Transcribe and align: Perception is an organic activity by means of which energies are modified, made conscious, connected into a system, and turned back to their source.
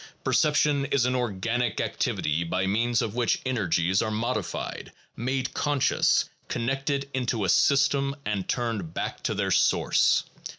Perception 0.23 0.85
is 0.85 1.05
an 1.05 1.13
organic 1.13 1.79
activity 1.79 2.43
by 2.43 2.65
means 2.65 3.03
of 3.03 3.13
which 3.13 3.39
energies 3.45 4.01
are 4.01 4.09
modified, 4.09 4.91
made 5.15 5.53
conscious, 5.53 6.25
connected 6.47 7.07
into 7.13 7.45
a 7.45 7.49
system, 7.49 8.15
and 8.25 8.47
turned 8.49 8.95
back 8.95 9.21
to 9.21 9.35
their 9.35 9.51
source. 9.51 10.23